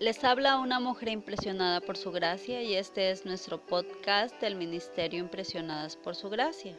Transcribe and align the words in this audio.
Les 0.00 0.22
habla 0.22 0.58
una 0.58 0.78
mujer 0.78 1.08
impresionada 1.08 1.80
por 1.80 1.96
su 1.96 2.12
gracia 2.12 2.62
y 2.62 2.76
este 2.76 3.10
es 3.10 3.26
nuestro 3.26 3.58
podcast 3.58 4.40
del 4.40 4.54
Ministerio 4.54 5.18
Impresionadas 5.18 5.96
por 5.96 6.14
su 6.14 6.30
gracia. 6.30 6.78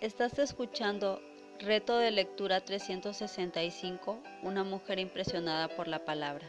Estás 0.00 0.38
escuchando 0.38 1.20
Reto 1.58 1.98
de 1.98 2.12
Lectura 2.12 2.60
365, 2.60 4.22
una 4.44 4.62
mujer 4.62 5.00
impresionada 5.00 5.66
por 5.66 5.88
la 5.88 6.04
palabra. 6.04 6.46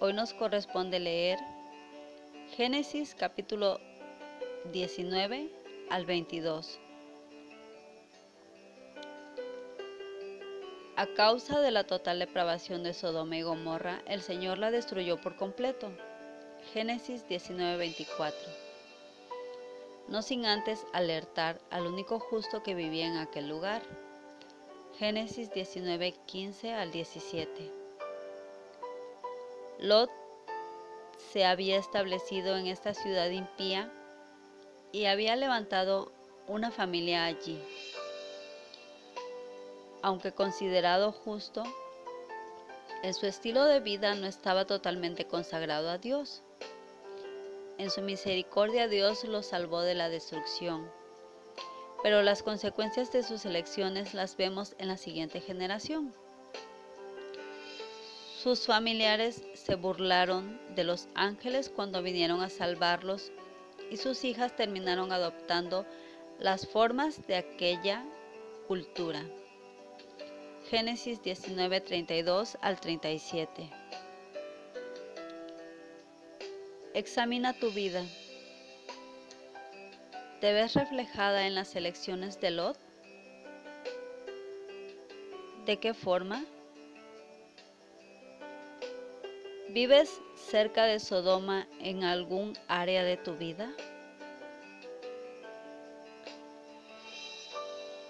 Hoy 0.00 0.14
nos 0.14 0.32
corresponde 0.32 0.98
leer 0.98 1.38
Génesis 2.56 3.14
capítulo 3.14 3.80
19 4.72 5.50
al 5.90 6.06
22. 6.06 6.80
A 10.96 11.08
causa 11.08 11.58
de 11.60 11.72
la 11.72 11.82
total 11.82 12.20
depravación 12.20 12.84
de 12.84 12.94
Sodoma 12.94 13.36
y 13.36 13.42
Gomorra, 13.42 14.00
el 14.06 14.22
Señor 14.22 14.58
la 14.58 14.70
destruyó 14.70 15.20
por 15.20 15.34
completo. 15.34 15.90
Génesis 16.72 17.26
19:24. 17.26 18.32
No 20.06 20.22
sin 20.22 20.46
antes 20.46 20.86
alertar 20.92 21.58
al 21.70 21.88
único 21.88 22.20
justo 22.20 22.62
que 22.62 22.76
vivía 22.76 23.06
en 23.06 23.16
aquel 23.16 23.48
lugar. 23.48 23.82
Génesis 24.96 25.50
19:15 25.50 26.72
al 26.72 26.92
17. 26.92 27.72
Lot 29.80 30.10
se 31.32 31.44
había 31.44 31.76
establecido 31.76 32.56
en 32.56 32.68
esta 32.68 32.94
ciudad 32.94 33.30
impía 33.30 33.92
y 34.92 35.06
había 35.06 35.34
levantado 35.34 36.12
una 36.46 36.70
familia 36.70 37.24
allí. 37.24 37.60
Aunque 40.04 40.32
considerado 40.32 41.12
justo, 41.12 41.62
en 43.02 43.14
su 43.14 43.24
estilo 43.24 43.64
de 43.64 43.80
vida 43.80 44.14
no 44.14 44.26
estaba 44.26 44.66
totalmente 44.66 45.24
consagrado 45.24 45.88
a 45.88 45.96
Dios. 45.96 46.42
En 47.78 47.88
su 47.88 48.02
misericordia 48.02 48.86
Dios 48.86 49.24
lo 49.24 49.42
salvó 49.42 49.80
de 49.80 49.94
la 49.94 50.10
destrucción, 50.10 50.90
pero 52.02 52.20
las 52.20 52.42
consecuencias 52.42 53.12
de 53.12 53.22
sus 53.22 53.46
elecciones 53.46 54.12
las 54.12 54.36
vemos 54.36 54.74
en 54.76 54.88
la 54.88 54.98
siguiente 54.98 55.40
generación. 55.40 56.12
Sus 58.42 58.66
familiares 58.66 59.42
se 59.54 59.74
burlaron 59.74 60.60
de 60.74 60.84
los 60.84 61.08
ángeles 61.14 61.70
cuando 61.74 62.02
vinieron 62.02 62.42
a 62.42 62.50
salvarlos 62.50 63.32
y 63.90 63.96
sus 63.96 64.22
hijas 64.24 64.54
terminaron 64.54 65.12
adoptando 65.12 65.86
las 66.38 66.66
formas 66.66 67.26
de 67.26 67.36
aquella 67.36 68.04
cultura. 68.68 69.24
Génesis 70.74 71.22
19, 71.22 71.82
32 71.82 72.58
al 72.60 72.80
37. 72.80 73.70
Examina 76.94 77.52
tu 77.52 77.70
vida. 77.70 78.02
¿Te 80.40 80.52
ves 80.52 80.74
reflejada 80.74 81.46
en 81.46 81.54
las 81.54 81.76
elecciones 81.76 82.40
de 82.40 82.50
Lot? 82.50 82.76
¿De 85.64 85.76
qué 85.76 85.94
forma? 85.94 86.44
¿Vives 89.68 90.20
cerca 90.34 90.86
de 90.86 90.98
Sodoma 90.98 91.68
en 91.78 92.02
algún 92.02 92.58
área 92.66 93.04
de 93.04 93.16
tu 93.16 93.36
vida? 93.36 93.72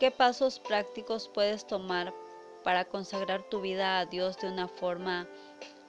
¿Qué 0.01 0.11
pasos 0.11 0.61
prácticos 0.61 1.29
puedes 1.29 1.67
tomar 1.67 2.24
para 2.65 2.87
consagrar 2.87 3.43
tu 3.49 3.61
vida 3.61 4.01
a 4.01 4.07
Dios 4.07 4.39
de 4.39 4.49
una 4.49 4.67
forma 4.67 5.29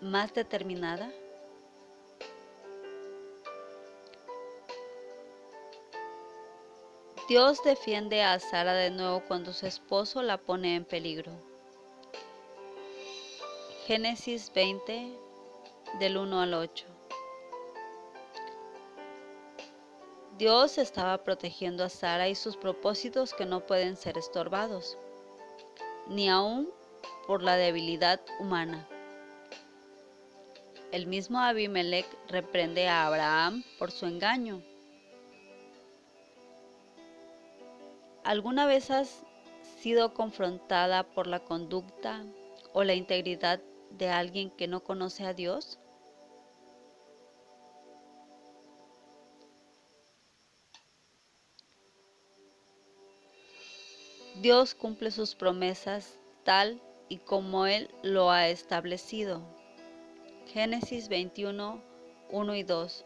más 0.01 0.33
determinada? 0.33 1.11
Dios 7.27 7.63
defiende 7.63 8.21
a 8.21 8.37
Sara 8.39 8.73
de 8.73 8.91
nuevo 8.91 9.23
cuando 9.27 9.51
su 9.51 9.65
esposo 9.65 10.21
la 10.21 10.37
pone 10.37 10.75
en 10.75 10.85
peligro. 10.85 11.31
Génesis 13.87 14.51
20, 14.53 15.11
del 15.99 16.17
1 16.17 16.41
al 16.41 16.53
8. 16.53 16.85
Dios 20.37 20.77
estaba 20.77 21.23
protegiendo 21.23 21.83
a 21.83 21.89
Sara 21.89 22.27
y 22.27 22.35
sus 22.35 22.57
propósitos 22.57 23.33
que 23.33 23.45
no 23.45 23.65
pueden 23.65 23.95
ser 23.95 24.17
estorbados, 24.17 24.97
ni 26.07 26.29
aun 26.29 26.69
por 27.27 27.43
la 27.43 27.55
debilidad 27.55 28.21
humana. 28.39 28.87
El 30.91 31.07
mismo 31.07 31.39
Abimelech 31.39 32.07
reprende 32.29 32.87
a 32.87 33.05
Abraham 33.05 33.63
por 33.77 33.91
su 33.91 34.05
engaño. 34.05 34.61
¿Alguna 38.23 38.65
vez 38.65 38.89
has 38.91 39.23
sido 39.79 40.13
confrontada 40.13 41.03
por 41.03 41.27
la 41.27 41.41
conducta 41.41 42.23
o 42.73 42.83
la 42.83 42.93
integridad 42.93 43.59
de 43.91 44.09
alguien 44.09 44.49
que 44.51 44.67
no 44.67 44.83
conoce 44.83 45.25
a 45.25 45.33
Dios? 45.33 45.79
Dios 54.45 54.75
cumple 54.75 55.09
sus 55.09 55.33
promesas 55.33 56.19
tal 56.43 56.79
y 57.09 57.17
como 57.17 57.65
Él 57.65 57.89
lo 58.03 58.29
ha 58.29 58.47
establecido. 58.47 59.41
Génesis 60.53 61.09
21, 61.09 61.81
1 62.29 62.55
y 62.55 62.61
2. 62.61 63.05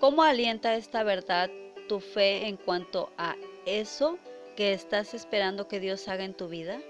¿Cómo 0.00 0.22
alienta 0.22 0.76
esta 0.76 1.04
verdad 1.04 1.50
tu 1.90 2.00
fe 2.00 2.46
en 2.46 2.56
cuanto 2.56 3.12
a 3.18 3.36
eso 3.66 4.18
que 4.56 4.72
estás 4.72 5.12
esperando 5.12 5.68
que 5.68 5.78
Dios 5.78 6.08
haga 6.08 6.24
en 6.24 6.32
tu 6.32 6.48
vida? 6.48 6.80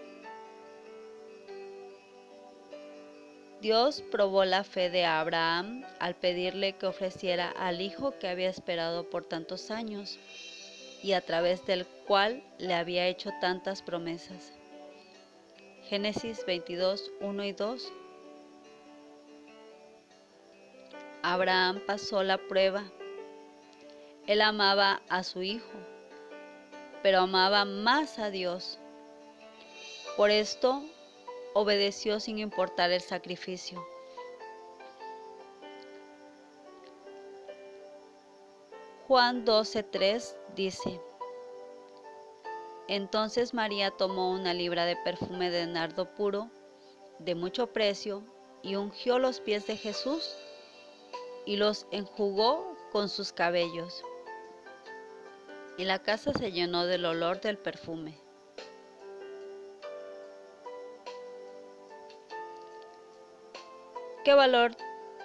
Dios 3.60 4.04
probó 4.12 4.44
la 4.44 4.62
fe 4.62 4.90
de 4.90 5.04
Abraham 5.04 5.84
al 5.98 6.14
pedirle 6.14 6.74
que 6.74 6.86
ofreciera 6.86 7.50
al 7.50 7.80
hijo 7.80 8.16
que 8.16 8.28
había 8.28 8.48
esperado 8.48 9.10
por 9.10 9.24
tantos 9.24 9.72
años 9.72 10.20
y 11.06 11.12
a 11.12 11.20
través 11.20 11.64
del 11.66 11.86
cual 11.86 12.42
le 12.58 12.74
había 12.74 13.06
hecho 13.06 13.30
tantas 13.40 13.80
promesas. 13.80 14.52
Génesis 15.84 16.44
22, 16.44 17.12
1 17.20 17.44
y 17.44 17.52
2. 17.52 17.92
Abraham 21.22 21.80
pasó 21.86 22.24
la 22.24 22.38
prueba. 22.38 22.82
Él 24.26 24.40
amaba 24.40 25.00
a 25.08 25.22
su 25.22 25.44
hijo, 25.44 25.78
pero 27.04 27.20
amaba 27.20 27.64
más 27.64 28.18
a 28.18 28.30
Dios. 28.30 28.80
Por 30.16 30.32
esto 30.32 30.82
obedeció 31.54 32.18
sin 32.18 32.40
importar 32.40 32.90
el 32.90 33.00
sacrificio. 33.00 33.86
Juan 39.06 39.44
12:3 39.44 40.34
dice, 40.56 41.00
Entonces 42.88 43.54
María 43.54 43.92
tomó 43.92 44.32
una 44.32 44.52
libra 44.52 44.84
de 44.84 44.96
perfume 44.96 45.48
de 45.48 45.64
nardo 45.68 46.12
puro, 46.16 46.50
de 47.20 47.36
mucho 47.36 47.68
precio, 47.68 48.24
y 48.62 48.74
ungió 48.74 49.20
los 49.20 49.38
pies 49.38 49.64
de 49.68 49.76
Jesús 49.76 50.34
y 51.44 51.56
los 51.56 51.86
enjugó 51.92 52.76
con 52.90 53.08
sus 53.08 53.32
cabellos. 53.32 54.02
Y 55.78 55.84
la 55.84 56.00
casa 56.02 56.32
se 56.32 56.50
llenó 56.50 56.84
del 56.84 57.04
olor 57.04 57.40
del 57.40 57.58
perfume. 57.58 58.18
¿Qué 64.24 64.34
valor 64.34 64.74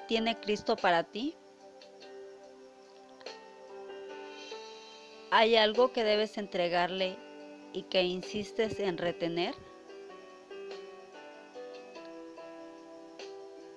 tiene 0.08 0.40
Cristo 0.40 0.76
para 0.76 1.04
ti? 1.04 1.36
¿Hay 5.34 5.56
algo 5.56 5.94
que 5.94 6.04
debes 6.04 6.38
entregarle 6.38 7.16
y 7.72 7.84
que 7.84 8.04
insistes 8.04 8.82
en 8.82 8.98
retener? 8.98 9.56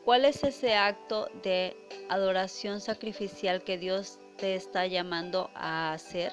¿Cuál 0.04 0.24
es 0.24 0.42
ese 0.42 0.74
acto 0.74 1.28
de 1.44 1.76
adoración 2.08 2.80
sacrificial 2.80 3.62
que 3.62 3.78
Dios 3.78 4.18
te 4.36 4.56
está 4.56 4.88
llamando 4.88 5.48
a 5.54 5.92
hacer? 5.92 6.32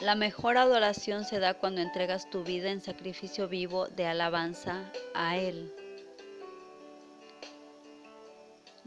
La 0.00 0.14
mejor 0.14 0.56
adoración 0.56 1.26
se 1.26 1.40
da 1.40 1.52
cuando 1.52 1.82
entregas 1.82 2.30
tu 2.30 2.42
vida 2.42 2.70
en 2.70 2.80
sacrificio 2.80 3.48
vivo 3.48 3.86
de 3.88 4.06
alabanza 4.06 4.90
a 5.12 5.36
Él. 5.36 5.74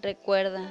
Recuerda, 0.01 0.68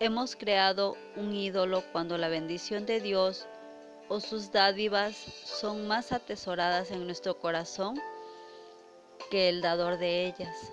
hemos 0.00 0.34
creado 0.34 0.96
un 1.16 1.34
ídolo 1.34 1.84
cuando 1.92 2.16
la 2.16 2.28
bendición 2.28 2.86
de 2.86 3.02
Dios 3.02 3.46
o 4.08 4.20
sus 4.20 4.50
dádivas 4.52 5.14
son 5.14 5.86
más 5.86 6.12
atesoradas 6.12 6.90
en 6.92 7.04
nuestro 7.04 7.38
corazón 7.38 8.00
que 9.30 9.50
el 9.50 9.60
dador 9.60 9.98
de 9.98 10.24
ellas. 10.24 10.72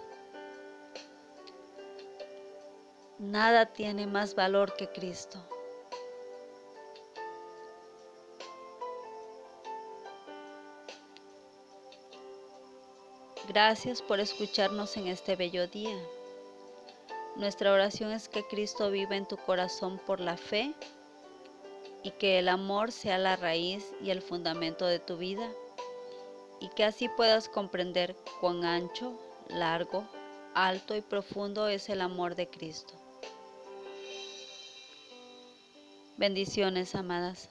Nada 3.19 3.65
tiene 3.65 4.07
más 4.07 4.35
valor 4.35 4.73
que 4.77 4.87
Cristo. 4.87 5.45
Gracias 13.47 14.01
por 14.01 14.21
escucharnos 14.21 14.95
en 14.95 15.07
este 15.07 15.35
bello 15.35 15.67
día. 15.67 15.97
Nuestra 17.35 17.73
oración 17.73 18.11
es 18.11 18.29
que 18.29 18.47
Cristo 18.47 18.89
viva 18.89 19.17
en 19.17 19.27
tu 19.27 19.35
corazón 19.35 19.99
por 20.05 20.21
la 20.21 20.37
fe 20.37 20.73
y 22.03 22.11
que 22.11 22.39
el 22.39 22.47
amor 22.47 22.93
sea 22.93 23.17
la 23.17 23.35
raíz 23.35 23.93
y 24.01 24.11
el 24.11 24.21
fundamento 24.21 24.85
de 24.85 24.99
tu 24.99 25.17
vida 25.17 25.51
y 26.61 26.69
que 26.69 26.85
así 26.85 27.09
puedas 27.09 27.49
comprender 27.49 28.15
cuán 28.39 28.63
ancho, 28.63 29.19
largo, 29.49 30.05
alto 30.53 30.95
y 30.95 31.01
profundo 31.01 31.67
es 31.67 31.89
el 31.89 31.99
amor 31.99 32.35
de 32.35 32.47
Cristo. 32.47 32.93
Bendiciones, 36.15 36.95
amadas. 36.95 37.49